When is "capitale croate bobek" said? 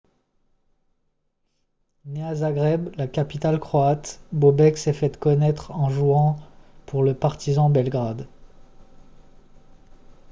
3.07-4.75